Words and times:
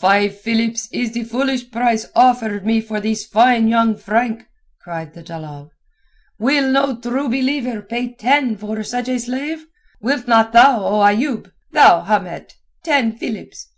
"Five 0.00 0.40
philips 0.40 0.88
is 0.92 1.12
the 1.12 1.24
foolish 1.24 1.70
price 1.70 2.06
offered 2.16 2.64
me 2.64 2.80
for 2.80 3.02
this 3.02 3.26
fine 3.26 3.68
young 3.68 3.98
Frank," 3.98 4.46
cried 4.80 5.12
the 5.12 5.22
dalal. 5.22 5.72
"Will 6.38 6.70
no 6.72 6.96
True 6.98 7.28
Believer 7.28 7.82
pay 7.82 8.14
ten 8.14 8.56
for 8.56 8.82
such 8.82 9.10
a 9.10 9.18
slave? 9.18 9.66
Wilt 10.00 10.26
not 10.26 10.54
thou, 10.54 10.80
O 10.82 11.02
Ayoub? 11.02 11.52
Thou, 11.72 12.00
Hamet—ten 12.00 13.18
philips?" 13.18 13.68